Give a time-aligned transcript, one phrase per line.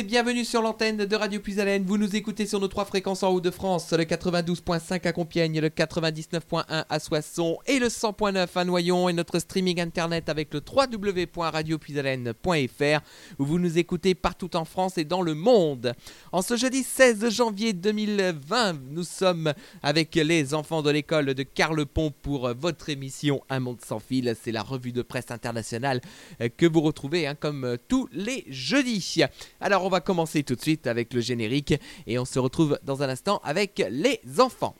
[0.00, 1.84] bienvenue sur l'antenne de Radio Puisalène.
[1.84, 5.60] Vous nous écoutez sur nos trois fréquences en haut de France, le 92.5 à Compiègne,
[5.60, 10.62] le 99.1 à Soissons et le 100.9 à Noyon et notre streaming internet avec le
[10.66, 13.00] www.radiopuisalène.fr
[13.38, 15.92] où vous nous écoutez partout en France et dans le monde.
[16.32, 22.14] En ce jeudi 16 janvier 2020, nous sommes avec les enfants de l'école de Carlepont
[22.22, 24.34] pour votre émission Un monde sans fil.
[24.42, 26.00] C'est la revue de presse internationale
[26.40, 29.20] euh, que vous retrouvez hein, comme euh, tous les jeudis.
[29.60, 31.74] Alors on va commencer tout de suite avec le générique
[32.06, 34.74] et on se retrouve dans un instant avec les enfants.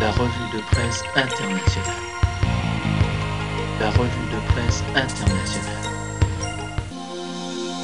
[0.00, 1.94] La revue de presse internationale.
[3.80, 5.82] La revue de presse internationale.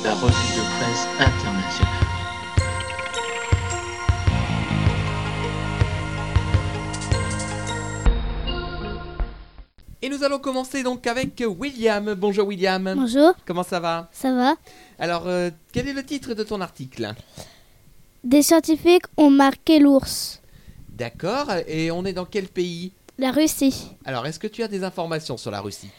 [0.04, 2.01] La revue de presse internationale.
[10.04, 12.14] Et nous allons commencer donc avec William.
[12.14, 12.92] Bonjour William.
[12.96, 14.08] Bonjour, Comment ça va?
[14.12, 14.56] Ça va
[14.98, 17.14] Alors, euh, quel est le titre de ton article?
[18.24, 20.42] Des scientifiques ont marqué l'ours.
[20.88, 21.52] D'accord.
[21.68, 22.90] Et on est dans quel pays?
[23.16, 23.92] La Russie.
[24.04, 25.90] Alors, est-ce que tu as des informations sur la Russie?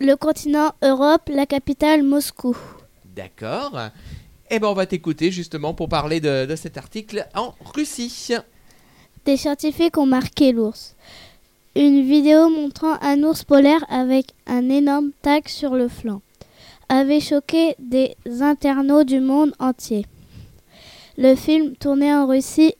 [0.00, 2.56] Le continent Europe, la capitale Moscou.
[3.14, 3.78] D'accord.
[4.50, 8.30] Eh ben, on va t'écouter justement pour parler de, de cet article en Russie.
[9.24, 10.96] Des scientifiques ont marqué l'ours.
[11.76, 16.22] Une vidéo montrant un ours polaire avec un énorme tag sur le flanc.
[16.88, 20.06] avait choqué des internautes du monde entier.
[21.18, 22.74] Le film tourné en Russie,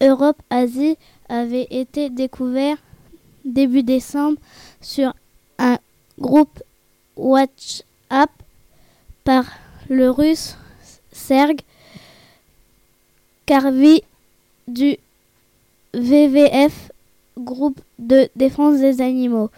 [0.00, 0.96] Europe, Asie
[1.28, 2.78] avait été découvert
[3.44, 4.38] début décembre
[4.80, 5.12] sur
[5.58, 5.78] un
[6.18, 6.62] groupe
[7.16, 8.30] WhatsApp
[9.24, 9.44] par
[9.90, 10.56] le russe
[11.12, 11.56] Serge
[13.44, 14.02] Karvi
[14.68, 14.96] du
[15.92, 16.92] VVF,
[17.38, 19.50] groupe de défense des animaux.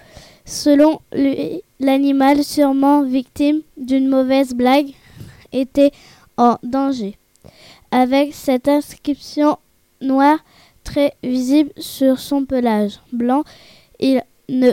[0.44, 4.92] Selon lui, l'animal sûrement victime d'une mauvaise blague
[5.52, 5.92] était
[6.36, 7.16] en danger.
[7.90, 9.58] Avec cette inscription
[10.00, 10.38] noire
[10.84, 13.44] très visible sur son pelage blanc,
[13.98, 14.72] il ne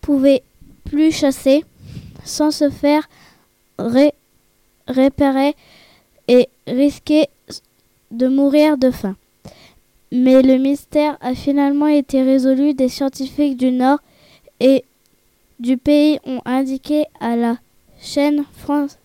[0.00, 0.42] pouvait
[0.84, 1.64] plus chasser
[2.24, 3.08] sans se faire
[4.88, 5.54] repérer
[6.28, 7.28] et risquer
[8.10, 9.16] de mourir de faim.
[10.10, 12.74] Mais le mystère a finalement été résolu.
[12.74, 13.98] Des scientifiques du Nord
[14.60, 14.84] et
[15.58, 17.58] du pays ont indiqué à la
[18.00, 18.98] chaîne France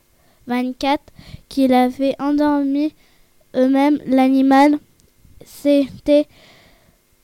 [0.47, 1.01] 24
[1.50, 2.94] qu'il avait endormi
[3.55, 4.79] eux-mêmes l'animal.
[5.45, 6.27] C'était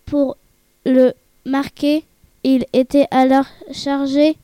[0.06, 0.38] pour
[0.86, 1.14] le
[1.46, 2.04] marquer.
[2.44, 4.36] Il était alors chargé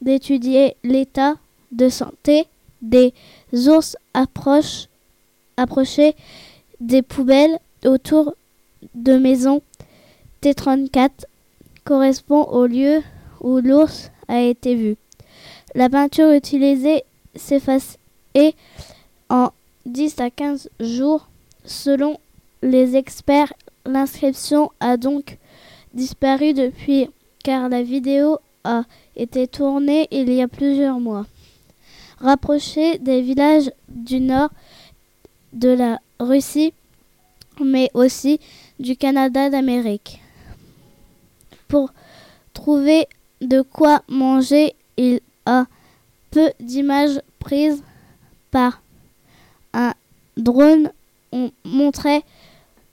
[0.00, 1.34] d'étudier l'état
[1.72, 2.46] de santé
[2.82, 3.12] des
[3.52, 3.96] ours
[5.56, 6.14] approchés
[6.80, 8.34] des poubelles autour
[8.94, 9.62] de maisons.
[10.42, 11.10] T34
[11.84, 13.02] correspond au lieu
[13.40, 14.96] où l'ours a été vu.
[15.74, 17.04] La peinture utilisée
[17.34, 17.98] s'efface
[19.28, 19.50] en
[19.86, 21.28] 10 à 15 jours.
[21.64, 22.18] Selon
[22.62, 23.52] les experts,
[23.84, 25.38] l'inscription a donc
[25.94, 27.08] disparu depuis
[27.44, 28.84] car la vidéo a
[29.16, 31.26] été tournée il y a plusieurs mois.
[32.18, 34.50] Rapproché des villages du nord
[35.52, 36.72] de la Russie,
[37.60, 38.40] mais aussi
[38.78, 40.20] du Canada d'Amérique.
[41.68, 41.92] Pour
[42.54, 43.06] trouver
[43.40, 45.66] de quoi manger, il a
[46.30, 47.82] peu d'images prises
[48.50, 48.82] par
[49.72, 49.94] un
[50.36, 50.90] drone.
[51.32, 52.22] On montrait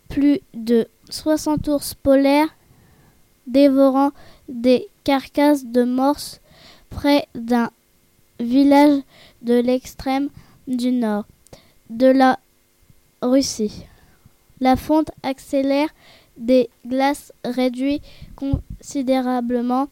[0.09, 2.53] plus de 60 ours polaires
[3.47, 4.11] dévorant
[4.49, 6.41] des carcasses de morses
[6.89, 7.69] près d'un
[8.39, 9.01] village
[9.41, 10.29] de l'extrême
[10.67, 11.25] du nord
[11.89, 12.39] de la
[13.21, 13.85] Russie.
[14.59, 15.89] La fonte accélère
[16.37, 18.01] des glaces réduit
[18.35, 19.87] considérablement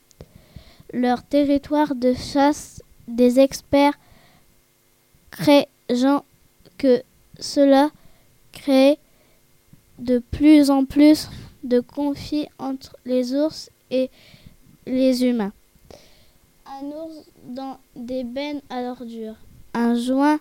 [0.94, 2.82] leur territoire de chasse.
[3.08, 4.00] Des experts
[5.32, 6.22] craignent
[6.78, 7.04] que
[7.40, 7.90] cela
[8.54, 8.98] crée
[10.00, 11.28] de plus en plus
[11.64, 14.10] de conflits entre les ours et
[14.86, 15.54] les humains.
[16.66, 19.36] Un ours dans des bennes à ordures.
[19.74, 20.40] Un joint.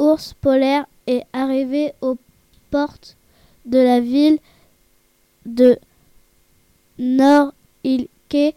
[0.00, 2.16] Ours polaire est arrivé aux
[2.70, 3.16] portes
[3.66, 4.38] de la ville
[5.44, 5.78] de
[6.98, 8.54] Nord-Ilke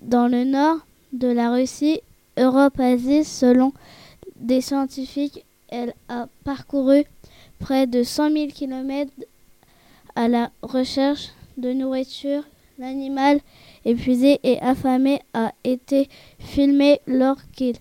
[0.00, 0.78] dans le nord
[1.12, 2.00] de la Russie,
[2.36, 3.24] Europe-Asie.
[3.24, 3.72] Selon
[4.36, 7.04] des scientifiques, elle a parcouru
[7.60, 9.10] près de 100 000 km
[10.16, 12.42] à la recherche de nourriture.
[12.78, 13.40] L'animal
[13.84, 16.08] épuisé et affamé a été
[16.40, 17.76] filmé lorsqu'il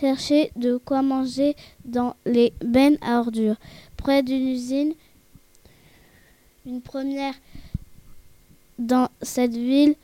[0.00, 3.56] cherchait de quoi manger dans les bennes à ordures
[3.96, 4.94] près d'une usine.
[6.66, 7.34] Une première
[8.78, 9.94] dans cette ville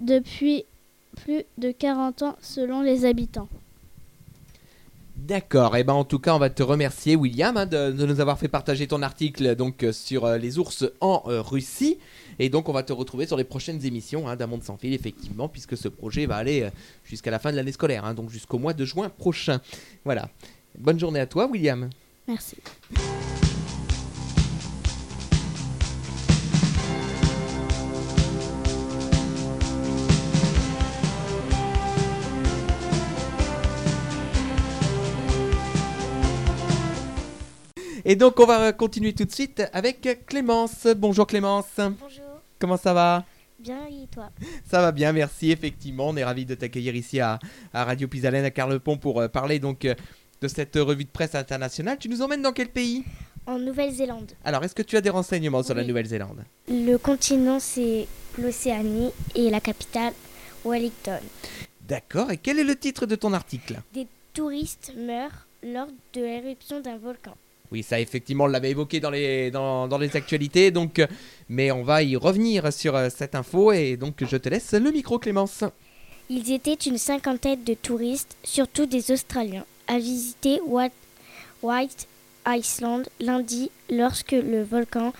[0.00, 0.64] depuis
[1.16, 3.48] plus de 40 ans selon les habitants.
[5.26, 8.38] D'accord, et ben en tout cas on va te remercier William hein, de, nous avoir
[8.38, 11.98] fait partager ton article donc euh, sur euh, les ours en euh, Russie
[12.38, 15.76] et donc on va te retrouver sur les prochaines émissions hein, sans fil effectivement puisque
[15.76, 16.70] ce projet va aller
[17.02, 19.60] jusqu'à la fin de l'année scolaire hein, donc jusqu'au mois de juin prochain.
[20.04, 20.28] Voilà.
[20.78, 21.90] Bonne journée à toi William.
[22.28, 22.58] Merci.
[38.08, 40.86] Et donc on va continuer tout de suite avec Clémence.
[40.96, 41.66] Bonjour Clémence.
[41.76, 42.24] Bonjour,
[42.60, 43.24] Comment ça va?
[43.58, 44.30] Bien et toi?
[44.64, 45.50] Ça va bien, merci.
[45.50, 47.40] Effectivement, on est ravis de t'accueillir ici à,
[47.74, 49.96] à Radio Pisalène à Carlepont pour euh, parler donc euh,
[50.40, 51.98] de cette revue de presse internationale.
[51.98, 53.02] Tu nous emmènes dans quel pays?
[53.44, 54.30] En Nouvelle-Zélande.
[54.44, 55.82] Alors, est-ce que tu as des renseignements sur la.
[55.82, 56.44] Nouvelle-Zélande?
[56.68, 58.06] Le continent c'est
[58.38, 60.12] l'Océanie et la capitale
[60.64, 61.18] Wellington.
[61.88, 62.30] D'accord.
[62.30, 63.80] Et quel est le titre de ton article?
[63.94, 67.36] Des touristes meurent lors de l'éruption d'un volcan.
[67.72, 71.02] Oui, ça effectivement, on l'avait évoqué dans les, dans, dans les actualités, donc,
[71.48, 74.90] mais on va y revenir sur euh, cette info et donc je te laisse le
[74.90, 75.64] micro Clémence.
[76.28, 80.60] Ils étaient une cinquantaine de touristes, surtout des Australiens, à visiter
[81.62, 82.08] White,
[82.46, 85.12] Iceland lundi lorsque le volcan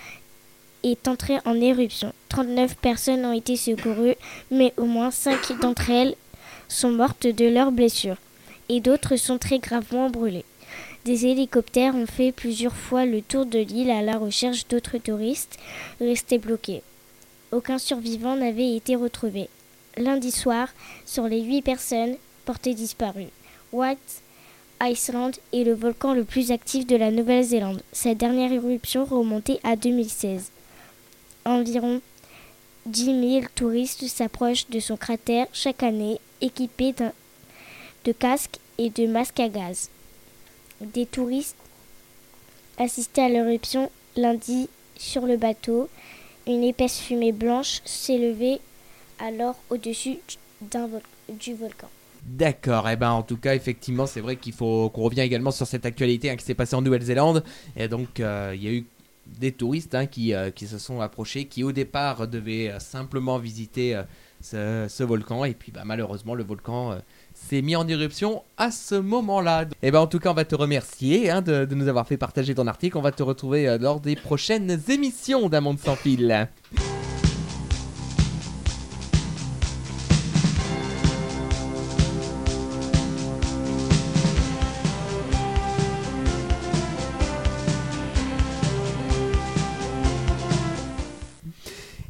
[0.83, 2.13] est entré en éruption.
[2.29, 4.17] 39 personnes ont été secourues,
[4.51, 6.15] mais au moins 5 d'entre elles
[6.69, 8.19] sont mortes de leurs blessures
[8.69, 10.45] et d'autres sont très gravement brûlées.
[11.07, 15.57] Des hélicoptères ont fait plusieurs fois le tour de l'île à la recherche d'autres touristes
[16.01, 16.83] restés bloqués.
[17.53, 19.49] Aucun survivant n'avait été retrouvé.
[19.97, 20.67] Lundi soir,
[21.05, 23.29] sur les huit personnes portées disparues,
[23.73, 24.21] White
[24.83, 27.83] Iceland est le volcan le plus actif de la Nouvelle-Zélande.
[27.93, 30.51] Sa dernière éruption remontait à 2016.
[31.45, 32.01] Environ
[32.87, 36.97] 10 000 touristes s'approchent de son cratère chaque année, équipés
[38.05, 39.89] de casques et de masques à gaz.
[40.81, 41.57] Des touristes
[42.79, 45.89] assistaient à l'éruption lundi sur le bateau.
[46.47, 48.61] Une épaisse fumée blanche s'élevait
[49.19, 50.19] alors au-dessus
[51.29, 51.89] du volcan.
[52.23, 55.67] D'accord, et ben en tout cas effectivement c'est vrai qu'il faut qu'on revient également sur
[55.67, 57.45] cette actualité hein, qui s'est passée en Nouvelle-Zélande
[57.77, 58.85] et donc euh, il y a eu
[59.27, 63.39] des touristes hein, qui, euh, qui se sont approchés qui au départ devaient euh, simplement
[63.39, 64.01] visiter
[64.41, 66.99] ce, volcan et puis bah, malheureusement le volcan
[67.37, 69.67] s'est mis en éruption à ce moment-là.
[69.83, 72.17] Et ben en tout cas on va te remercier hein, de, de nous avoir fait
[72.17, 75.97] partager ton article, on va te retrouver euh, lors des prochaines émissions d'un monde sans
[75.97, 76.49] fil.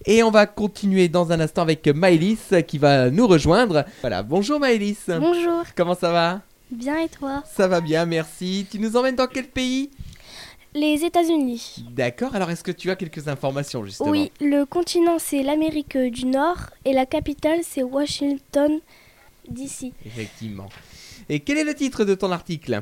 [0.09, 3.85] Et on va continuer dans un instant avec Maëlys qui va nous rejoindre.
[4.03, 5.07] Voilà, bonjour Maëlys.
[5.09, 6.43] Bonjour, Comment ça va?
[6.71, 7.43] Bien et toi?
[7.45, 8.69] Ça va bien, merci.
[8.71, 9.91] Tu nous emmènes dans quel pays?
[10.75, 11.85] Les États-Unis.
[11.91, 14.11] D'accord, alors est-ce que tu as quelques informations justement?
[14.11, 18.79] Oui, le continent c'est l'Amérique du Nord et la capitale c'est Washington
[19.49, 19.93] DC.
[20.05, 20.69] Effectivement.
[21.29, 22.81] Et quel est le titre de ton article?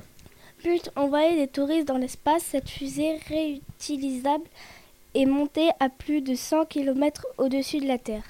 [0.63, 4.45] But envoyer des touristes dans l'espace, cette fusée réutilisable
[5.15, 8.25] est montée à plus de 100 km au-dessus de la Terre.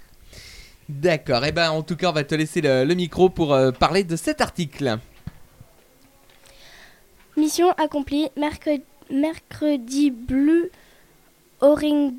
[0.88, 3.70] D'accord, et ben en tout cas on va te laisser le, le micro pour euh,
[3.72, 4.98] parler de cet article.
[7.36, 10.70] Mission accomplie, mercredi, mercredi bleu,
[11.60, 12.14] Oring-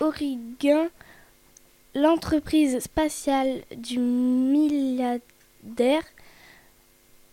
[0.00, 0.88] Oregon,
[1.94, 5.22] l'entreprise spatiale du milliardaire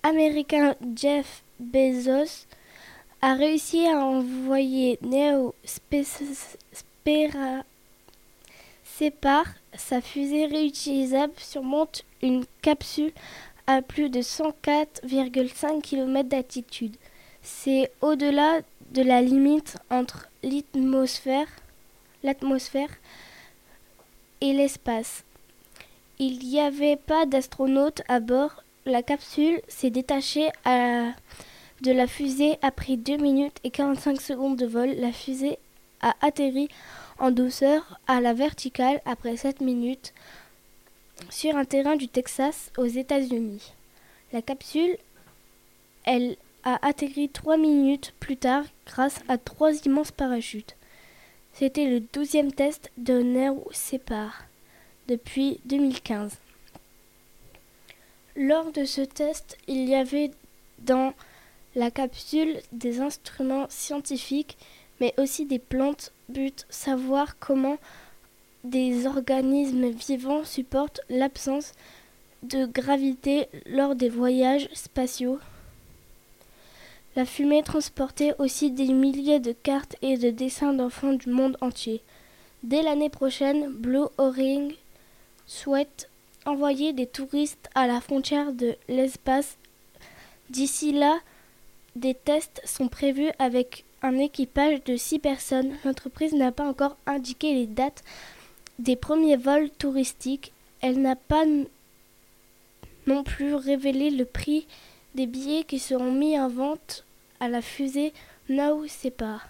[0.03, 2.45] américain Jeff Bezos
[3.21, 7.63] a réussi à envoyer Neo Spera-
[8.83, 9.45] Separ,
[9.75, 13.13] sa fusée réutilisable, surmonte une capsule
[13.67, 16.95] à plus de 104,5 km d'altitude.
[17.41, 18.61] C'est au-delà
[18.91, 21.47] de la limite entre l'atmosphère,
[22.23, 22.89] l'atmosphère
[24.41, 25.23] et l'espace.
[26.17, 28.63] Il n'y avait pas d'astronautes à bord.
[28.85, 31.11] La capsule s'est détachée à-
[31.81, 34.89] de la fusée après 2 minutes et 45 secondes de vol.
[34.97, 35.57] La fusée
[36.01, 36.69] a atterri
[37.17, 40.13] en douceur à la verticale après 7 minutes
[41.29, 43.73] sur un terrain du Texas aux États-Unis.
[44.31, 44.97] La capsule,
[46.05, 50.75] elle a atterri 3 minutes plus tard grâce à trois immenses parachutes.
[51.53, 54.45] C'était le douzième test de Neo Separ
[55.07, 56.37] depuis 2015.
[58.35, 60.31] Lors de ce test, il y avait
[60.79, 61.13] dans
[61.75, 64.57] la capsule des instruments scientifiques,
[64.99, 66.11] mais aussi des plantes.
[66.29, 67.77] But savoir comment
[68.63, 71.73] des organismes vivants supportent l'absence
[72.43, 75.39] de gravité lors des voyages spatiaux.
[77.15, 82.01] La fumée transportait aussi des milliers de cartes et de dessins d'enfants du monde entier.
[82.63, 84.69] Dès l'année prochaine, Blue Orient
[85.47, 86.09] souhaite
[86.45, 89.57] envoyer des touristes à la frontière de l'espace.
[90.49, 91.19] D'ici là,
[91.95, 95.75] des tests sont prévus avec un équipage de six personnes.
[95.83, 98.03] L'entreprise n'a pas encore indiqué les dates
[98.77, 100.53] des premiers vols touristiques.
[100.81, 101.43] Elle n'a pas
[103.07, 104.67] non plus révélé le prix
[105.15, 107.05] des billets qui seront mis en vente
[107.39, 108.13] à la fusée
[108.47, 109.49] Now Separ.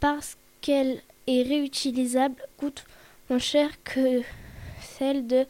[0.00, 2.84] Parce qu'elle est réutilisable, coûte
[3.28, 4.22] moins cher que
[4.80, 5.46] celle de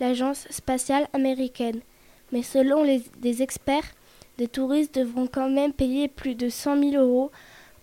[0.00, 1.80] l'agence spatiale américaine.
[2.32, 2.84] Mais selon
[3.18, 3.94] des experts,
[4.38, 7.30] des touristes devront quand même payer plus de 100 000 euros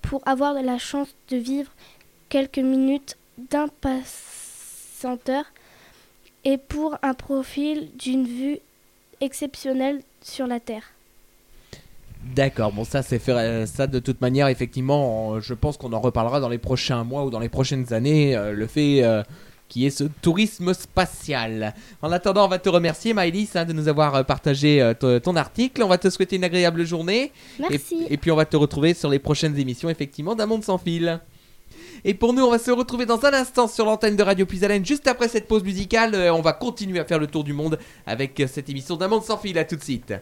[0.01, 1.72] pour avoir la chance de vivre
[2.29, 3.17] quelques minutes
[3.50, 5.45] d'impatienteur
[6.45, 8.60] et pour un profil d'une vue
[9.22, 10.83] exceptionnelle sur la Terre.
[12.36, 16.00] D'accord, bon ça c'est faire euh, ça de toute manière effectivement, je pense qu'on en
[16.00, 19.24] reparlera dans les prochains mois ou dans les prochaines années, euh, le fait euh,
[19.74, 21.74] qu'il y ait ce tourisme spatial.
[22.01, 25.36] En attendant, on va te remercier Maëlys hein, de nous avoir euh, partagé euh, ton-
[25.36, 28.06] article, on va te souhaiter une agréable journée Merci.
[28.08, 30.77] et, et puis on va te retrouver sur les prochaines émissions effectivement d'un monde sans
[30.77, 31.20] fil.
[32.06, 34.86] Et pour nous, on va se retrouver dans un instant sur l'antenne de Radio Puisalène.
[34.86, 37.80] Juste après cette pause musicale, euh, on va continuer à faire le tour du monde
[38.06, 39.58] avec cette émission d'un monde sans fil.
[39.58, 40.13] À tout de suite.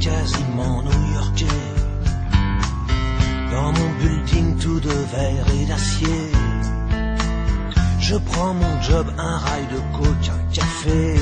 [0.00, 1.46] Quasiment new-yorkais.
[3.52, 6.32] Dans mon building tout de verre et d'acier.
[8.00, 11.14] Je prends mon job, un rail de coke, un café.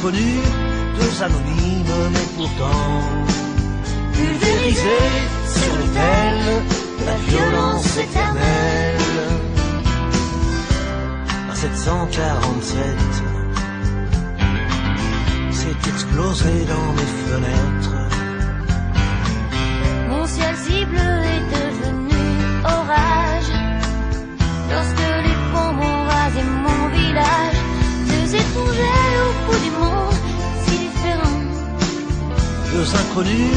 [0.00, 0.42] Inconnus,
[0.98, 3.02] deux anonymes, mais pourtant
[4.14, 5.10] pulvérisés
[5.46, 6.38] sur l'autel
[7.04, 8.96] la violence éternelle.
[11.50, 12.76] À 747,
[15.50, 17.99] c'est explosé dans mes fenêtres.
[32.80, 33.56] Deux inconnus,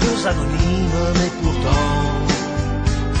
[0.00, 1.92] deux anonymes, mais pourtant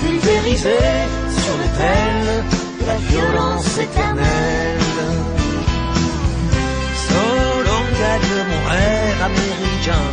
[0.00, 1.04] pulvérisés
[1.40, 2.44] sur l'autel
[2.80, 4.80] de la violence éternelle.
[7.06, 10.08] Solon gagne mon rêve américain.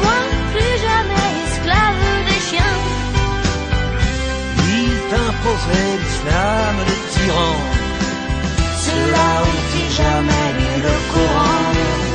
[0.00, 0.18] Moi
[0.52, 2.78] plus jamais esclave des chiens
[4.78, 7.56] Il t'imposerait l'islam de tyran.
[8.86, 12.09] Cela ont jamais lu le Coran.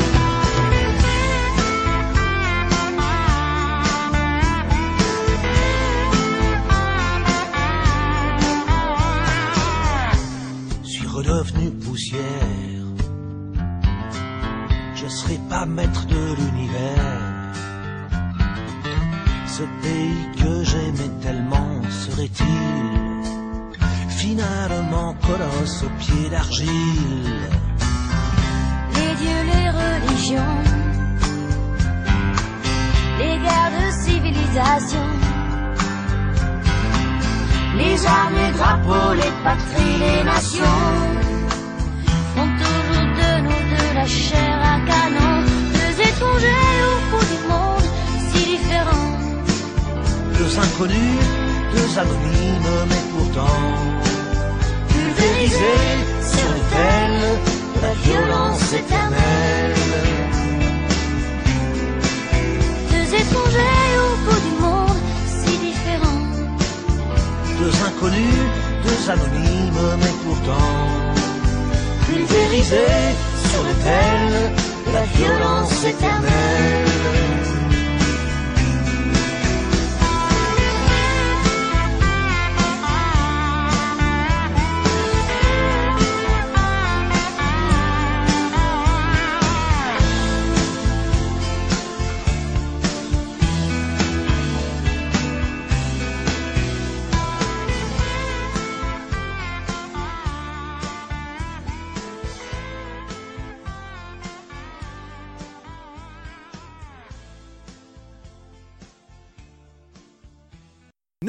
[11.16, 12.88] Redevenu poussière.
[14.96, 17.54] Je serai pas maître de l'univers.
[19.48, 22.96] Ce pays que j'aimais tellement serait-il
[24.10, 27.40] finalement colosse aux pieds d'argile?
[28.96, 30.58] Les dieux, les religions
[33.20, 35.25] Les guerres de civilisation
[37.78, 40.82] Les armes, les drapeaux, les patries, les nations.
[42.34, 45.34] Font toujours de nous de la chair à canon.
[45.78, 47.88] Deux étrangers au bout du monde
[48.30, 49.12] si différents.
[50.38, 51.24] Deux inconnus,
[51.74, 53.64] deux anonymes, mais pourtant
[54.90, 55.94] pulvérisés
[56.32, 57.12] sur l'autel
[57.76, 59.76] de la violence éternelle.
[62.92, 63.85] Deux étrangers
[67.58, 68.48] Deux inconnus,
[68.84, 71.16] deux anonymes, mais pourtant
[72.06, 73.16] pulvérisés
[73.50, 74.52] sur l'autel
[74.94, 77.55] la violence éternelle.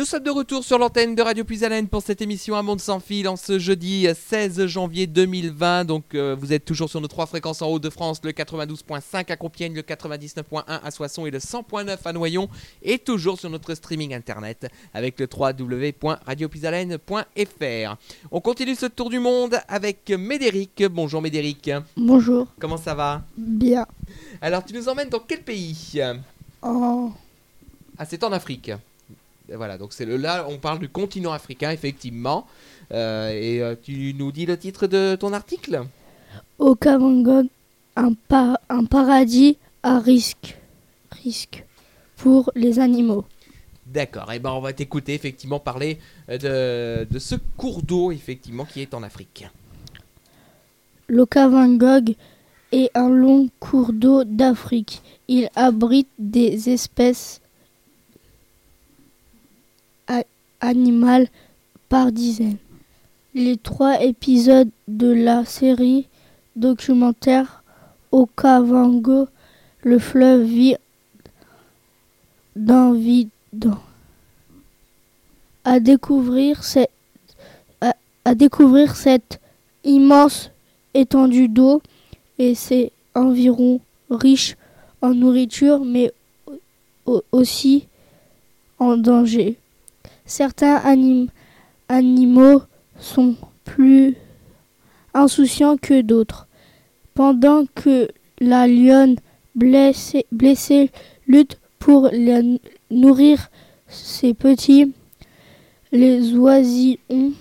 [0.07, 3.27] Sommes de retour sur l'antenne de Radio Puisalène pour cette émission Un Monde Sans Fil
[3.27, 5.85] en ce jeudi 16 janvier 2020.
[5.85, 9.75] Donc euh, vous êtes toujours sur nos trois fréquences en Haut-de-France, le 92.5 à Compiègne,
[9.75, 12.49] le 99.1 à Soissons et le 100.9 à Noyon.
[12.83, 17.97] Et toujours sur notre streaming internet avec le www.radiopuisalène.fr.
[18.31, 20.85] On continue ce tour du monde avec Médéric.
[20.89, 21.69] Bonjour Médéric.
[21.97, 22.47] Bonjour.
[22.61, 23.23] Comment ça va?
[23.37, 23.85] Bien.
[24.41, 26.01] Alors tu nous emmènes dans quel pays?
[26.63, 27.11] Oh,
[27.99, 28.71] Ah, c'est en Afrique.
[29.55, 32.47] Voilà, donc c'est le là, on parle du continent africain, effectivement.
[32.93, 35.83] Euh, et euh, tu nous dis le titre de ton article?
[36.59, 36.77] Au
[37.97, 40.59] un, par- un paradis à risque.
[41.23, 41.65] Risque
[42.17, 43.25] pour les animaux.
[43.87, 48.65] D'accord, et ben on va t'écouter effectivement parler euh, de, de ce cours d'eau, effectivement,
[48.65, 49.47] qui est en Afrique.
[51.09, 52.15] L'Okavangog
[52.73, 55.03] est un long cours d'eau d'Afrique.
[55.29, 57.41] Il abrite des espèces
[60.09, 60.25] a-
[60.61, 61.29] animales
[61.89, 62.57] par dizaines.
[63.35, 66.09] les trois épisodes de la série
[66.57, 67.63] documentaire
[68.11, 69.29] Okavango,
[69.83, 70.77] le fleuve vit
[72.57, 73.29] dans vide.
[75.65, 76.91] À découvrir, cette,
[79.85, 80.51] immense
[80.95, 81.83] étendue d'eau
[82.39, 84.57] et ses environs riches
[85.03, 86.13] en nourriture, mais
[87.05, 87.87] au- aussi
[88.79, 89.59] en danger.
[90.27, 91.29] Certains anim-
[91.89, 92.63] animaux
[92.99, 94.17] sont plus
[95.15, 96.47] insouciants que d'autres.
[97.15, 98.09] Pendant que
[98.41, 99.17] la lionne
[99.55, 100.27] blessée,
[101.27, 102.11] lutte pour
[102.91, 103.49] nourrir
[103.89, 104.93] ses petits,
[105.93, 107.33] les oisillons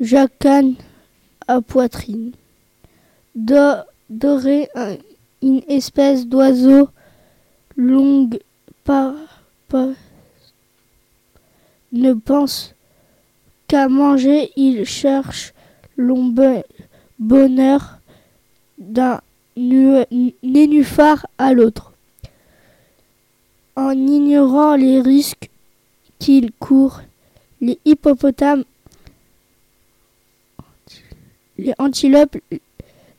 [0.00, 0.74] jacanent
[1.48, 2.32] à poitrine.
[3.34, 4.96] Do- doré, un-
[5.40, 6.88] une espèce d'oiseau
[7.76, 8.38] longue
[8.84, 9.14] pas-
[11.92, 12.74] ne pense
[13.68, 15.52] qu'à manger, il cherche
[15.96, 16.64] l'ombre
[17.18, 17.98] bonheur
[18.78, 19.20] d'un
[19.56, 20.04] nu-
[20.42, 21.92] nénuphar à l'autre.
[23.76, 25.50] En ignorant les risques
[26.18, 27.00] qu'il court,
[27.60, 28.64] les hippopotames,
[31.58, 32.36] les antilopes,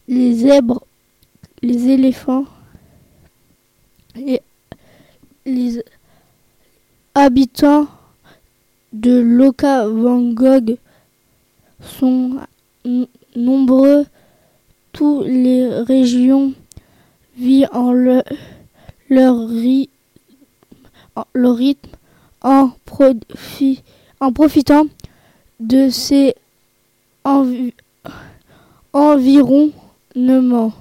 [0.08, 0.84] les zèbres,
[1.62, 2.46] les éléphants,
[5.46, 5.84] les
[7.16, 7.88] habitants
[8.94, 10.78] de l'Okavangog
[11.82, 12.38] sont
[12.86, 14.06] n- nombreux.
[14.92, 16.54] Toutes les régions
[17.38, 18.24] vivent en le-
[19.10, 19.48] leur,
[21.56, 21.90] rythme
[22.42, 23.82] en, profi-
[24.20, 24.86] en profitant
[25.60, 26.36] de ces
[27.26, 27.74] envi-
[28.94, 30.74] environnements.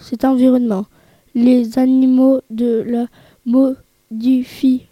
[0.00, 0.86] Cet environnement.
[1.34, 3.06] Les animaux de la
[3.44, 4.86] modifient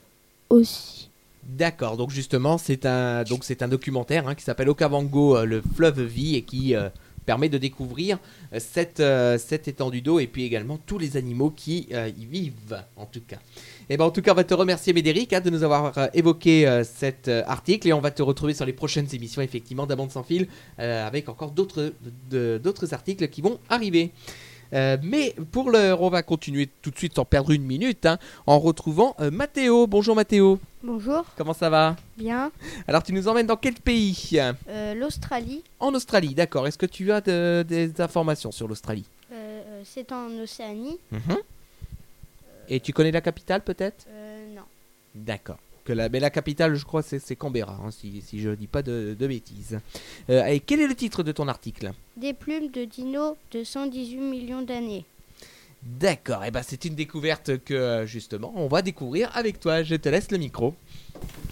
[0.51, 1.06] aussi.
[1.57, 6.37] D'accord, donc justement, c'est un, un documentaire hein, qui s'appelle Okavango, euh, le fleuve vie,
[6.37, 6.91] et qui euh,
[7.25, 8.19] permet de découvrir
[8.53, 9.03] euh, cette,
[9.41, 13.39] cette étendue d'eau et puis également tous les animaux qui y vivent, en tout cas.
[13.89, 16.83] Et ben, en tout cas, on va te remercier, Médéric, hein, de nous avoir évoqué
[16.85, 20.49] cet article et on va te retrouver sur les prochaines émissions, effectivement, d'Amande sans fil,
[20.77, 24.13] avec encore d'autres articles qui vont arriver.
[24.73, 28.19] Euh, mais pour l'heure, on va continuer tout de suite sans perdre une minute hein,
[28.47, 29.87] en retrouvant euh, Mathéo.
[29.87, 31.97] Bonjour Mathéo, Bonjour, comment ça va?
[32.17, 32.51] Bien.
[32.89, 34.39] alors tu nous emmènes dans quel pays?
[34.69, 36.67] Euh, L'Australie, En Australie, d'accord.
[36.67, 39.05] Est-ce que tu as de- des informations sur l'Australie?
[39.33, 40.99] Euh, c'est en Océanie.
[42.69, 44.07] Et tu connais la capitale peut-être?
[44.55, 44.63] Non.
[45.15, 45.59] D'accord.
[45.87, 48.83] Que la, mais la capitale, je crois, c'est Canberra, hein, si, si je dis pas
[48.83, 49.79] de, de bêtises.
[50.31, 51.93] Euh, et quel est le titre de ton article?
[52.17, 55.05] Des plumes de dinos de 118 millions d'années.
[55.85, 59.85] D'accord, et ben c'est une découverte que justement on va découvrir avec toi.
[59.85, 60.75] Je te laisse le micro.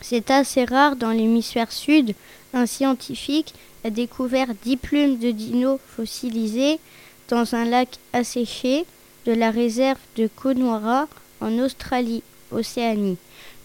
[0.03, 2.15] C'est assez rare dans l'hémisphère sud.
[2.53, 6.81] Un scientifique a découvert 10 plumes de dinos fossilisées
[7.29, 8.85] dans un lac asséché
[9.27, 11.07] de la réserve de Connemara
[11.41, 13.19] en Australie, Océanie.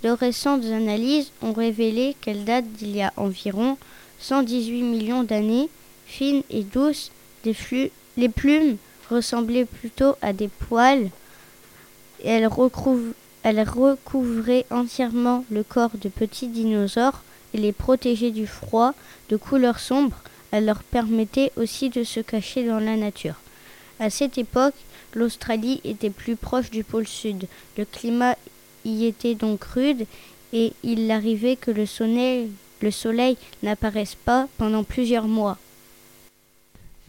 [0.04, 3.78] De récentes analyses ont révélé qu'elles datent d'il y a environ
[4.20, 5.70] 118 millions d'années,
[6.06, 7.12] fines et douces.
[7.46, 8.78] Les, flux- les plumes
[9.10, 11.10] ressemblaient plutôt à des poils
[12.24, 17.22] elles, recouv- elles recouvraient entièrement le corps de petits dinosaures
[17.54, 18.94] et les protégeaient du froid
[19.30, 20.18] de couleur sombre.
[20.52, 23.36] Elles leur permettaient aussi de se cacher dans la nature.
[24.00, 24.74] À cette époque,
[25.14, 27.46] l'Australie était plus proche du pôle sud.
[27.78, 28.36] Le climat
[28.90, 30.06] y était donc rude
[30.54, 32.50] et il arrivait que le soleil,
[32.82, 35.58] le soleil n'apparaisse pas pendant plusieurs mois.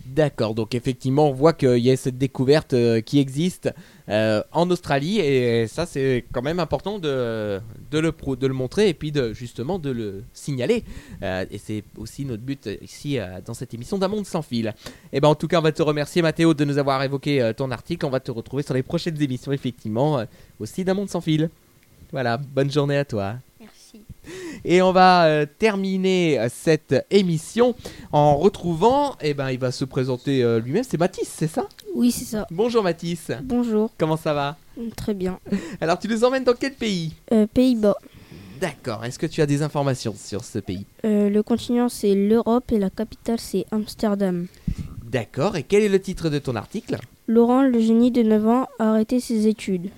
[0.07, 3.73] D'accord, donc effectivement on voit qu'il y a cette découverte euh, qui existe
[4.09, 7.61] euh, en Australie et ça c'est quand même important de,
[7.93, 10.83] le, montrer et puis justement de le signaler.
[11.23, 14.75] Euh, et c'est aussi notre but ici dans cette émission d'un monde sans fil.
[15.13, 17.71] Et ben en tout cas on va te remercier Mathéo de nous avoir évoqué ton
[17.71, 18.05] article.
[18.05, 20.25] On va te retrouver sur les prochaines émissions effectivement
[20.59, 21.51] aussi d'un monde sans fil.
[22.13, 23.35] Voilà, bonne journée à toi.
[23.61, 24.03] Merci.
[24.65, 27.75] Et on va euh, terminer euh, cette émission
[28.13, 31.67] en retrouvant, eh ben, il va se présenter euh, lui-même, c'est Mathis, c'est ça?
[31.95, 32.47] Oui, c'est ça.
[32.51, 33.91] Bonjour Mathis, Bonjour.
[33.99, 34.57] comment ça va?
[34.97, 35.39] Très bien.
[35.81, 37.15] Alors tu nous emmènes dans quel pays?
[37.33, 37.97] Euh, Pays-Bas.
[38.61, 40.85] D'accord, est-ce que tu as des informations sur ce pays?
[41.07, 44.47] Euh, le continent, c'est l'Europe et la capitale, c'est Amsterdam.
[45.05, 46.99] D'accord, et quel est le titre de ton article?
[47.27, 49.89] Laurent, le génie de 9 ans, a arrêté ses études.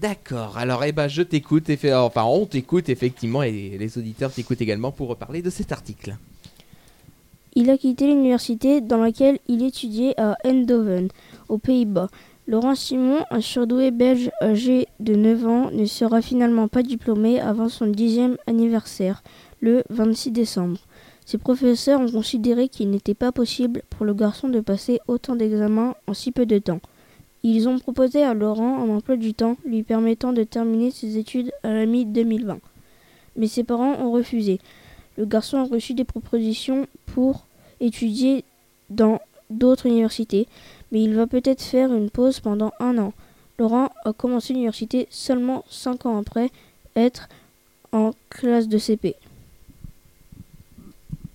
[0.00, 4.92] D'accord, alors eh ben, je t'écoute, enfin on t'écoute effectivement, et les auditeurs t'écoutent également
[4.92, 6.16] pour parler de cet article.
[7.54, 11.08] Il a quitté l'université dans laquelle il étudiait à Eindhoven,
[11.50, 12.08] aux Pays-Bas.
[12.46, 17.68] Laurent Simon, un surdoué belge âgé de 9 ans, ne sera finalement pas diplômé avant
[17.68, 19.22] son dixième anniversaire,
[19.60, 20.78] le 26 décembre.
[21.26, 25.94] Ses professeurs ont considéré qu'il n'était pas possible pour le garçon de passer autant d'examens
[26.06, 26.80] en si peu de temps.
[27.42, 31.52] Ils ont proposé à Laurent un emploi du temps lui permettant de terminer ses études
[31.62, 32.58] à la mi-2020.
[33.36, 34.60] Mais ses parents ont refusé.
[35.16, 37.46] Le garçon a reçu des propositions pour
[37.80, 38.44] étudier
[38.90, 40.46] dans d'autres universités,
[40.92, 43.12] mais il va peut-être faire une pause pendant un an.
[43.58, 46.50] Laurent a commencé l'université seulement cinq ans après
[46.96, 47.28] être
[47.92, 49.16] en classe de CP.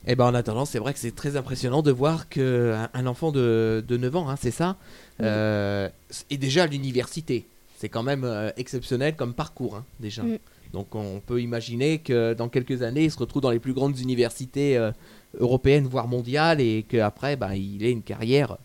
[0.08, 3.06] Et ben en attendant, c'est vrai que c'est très impressionnant de voir que un- un
[3.08, 4.78] enfant de, de 9 ans, hein, c'est ça,
[5.22, 5.90] euh,
[6.30, 7.48] est déjà à l'université.
[7.78, 10.24] C'est quand même euh, exceptionnel comme parcours, hein, déjà.
[10.24, 10.38] Mm.
[10.74, 13.98] Donc on peut imaginer que dans quelques années, il se retrouve dans les plus grandes
[14.00, 14.92] universités euh,
[15.40, 18.58] européennes, voire mondiales, et qu'après, ben, il ait une carrière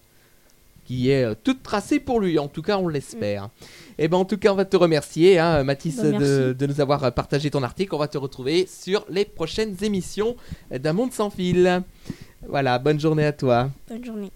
[0.91, 2.41] qui est euh, toute tracée pour lui.
[2.41, 3.49] En tout cas, on l'espère.
[3.97, 6.81] Et ben en tout cas, on va te remercier, hein, Mathis, Bah, de, de nous
[6.81, 7.95] avoir partagé ton article.
[7.95, 10.35] On va te retrouver sur les prochaines émissions
[10.73, 11.85] d'un monde sans fil.
[12.49, 13.71] Voilà, bonne journée à toi.
[13.89, 14.33] Bonne journée.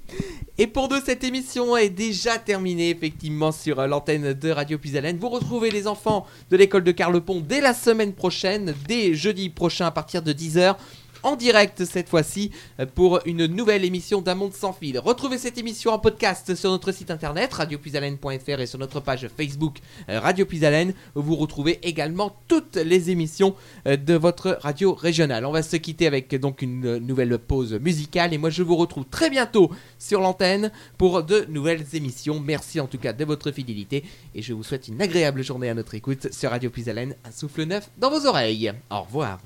[0.58, 5.16] Et pour nous, cette émission est déjà terminée, effectivement, sur euh, l'antenne de Radio Puisalène.
[5.16, 9.86] Vous retrouvez les enfants de l'école de Carlepont dès la semaine prochaine, dès jeudi prochain
[9.86, 10.76] à partir de 10h.
[11.24, 14.98] En direct cette fois-ci euh, pour une nouvelle émission d'un monde sans fil.
[14.98, 19.78] Retrouvez cette émission en podcast sur notre site internet radiopuisalène.fr et sur notre page Facebook
[20.10, 23.54] euh, Radio Puisalène où vous retrouvez également toutes les émissions
[23.86, 25.46] euh, de votre radio régionale.
[25.46, 29.06] On va se quitter avec donc une nouvelle pause musicale et moi je vous retrouve
[29.06, 32.38] très bientôt sur l'antenne pour de nouvelles émissions.
[32.38, 35.74] Merci en tout cas de votre fidélité et je vous souhaite une agréable journée à
[35.74, 38.74] notre écoute sur Radio Puisalène, un souffle neuf dans vos oreilles.
[38.90, 39.38] Au revoir.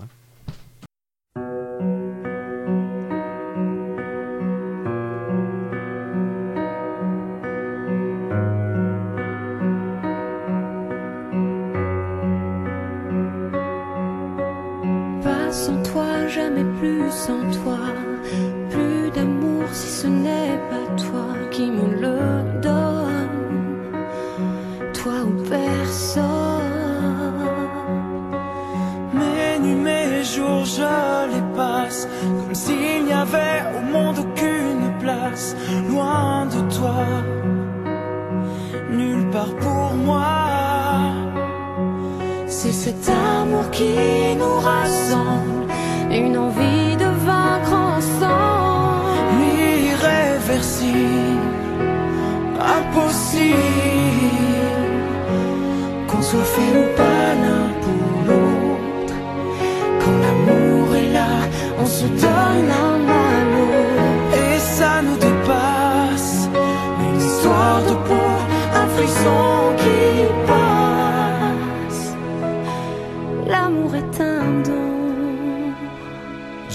[16.29, 17.79] Jamais plus sans toi.
[18.71, 23.29] Plus d'amour si ce n'est pas toi qui me le donne.
[24.93, 26.25] Toi ou personne.
[29.15, 35.57] Mes nuits, mes jours, je les passe comme s'il n'y avait au monde aucune place.
[35.89, 37.05] Loin de toi,
[38.91, 40.25] nulle part pour moi.
[42.47, 43.95] C'est cet amour qui
[44.37, 45.58] nous rassemble.
[46.25, 49.45] Une envie de vaincre ensemble.
[49.91, 50.97] Irréversible,
[52.79, 53.57] impossible.
[56.09, 59.15] Qu'on soit fait ou pas l'un pour l'autre.
[60.01, 61.35] Quand l'amour est là,
[61.81, 62.89] on se donne à
[63.51, 64.37] l'autre.
[64.43, 66.49] Et ça nous dépasse.
[67.07, 68.31] Une histoire de peau,
[68.75, 69.58] un frisson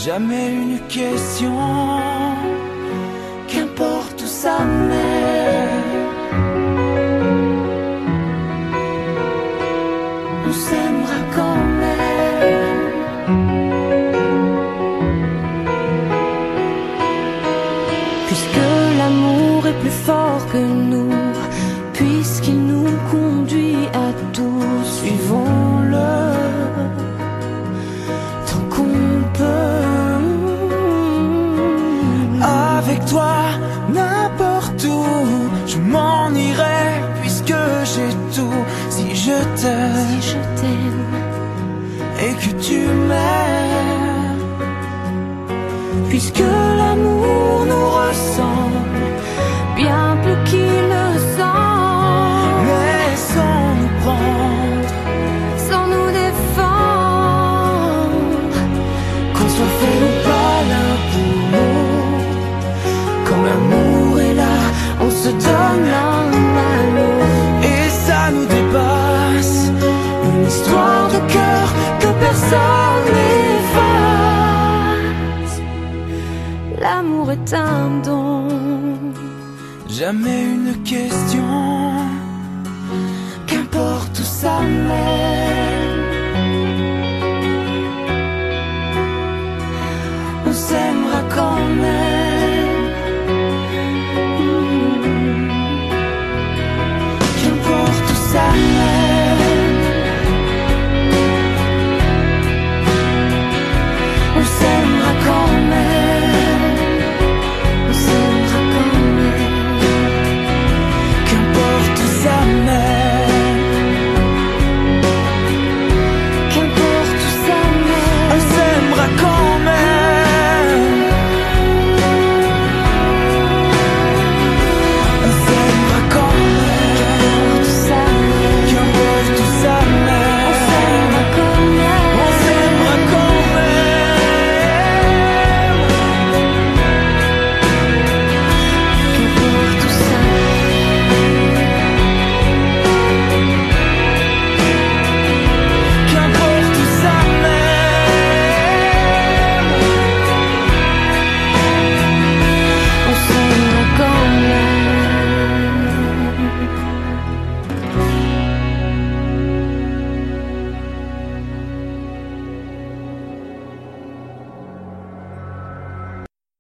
[0.06, 1.58] Jamais une question,
[3.48, 5.70] qu'importe où ça mène.
[10.46, 12.92] On s'aimera quand même.
[18.28, 18.66] Puisque
[18.98, 20.93] l'amour est plus fort que nous,
[42.84, 43.43] et que